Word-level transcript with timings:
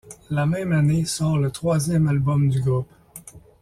La 0.31 0.47
même 0.47 0.71
année 0.71 1.05
sort 1.05 1.37
le 1.37 1.51
troisième 1.51 2.07
album 2.07 2.49
du 2.49 2.59
groupe. 2.59 2.87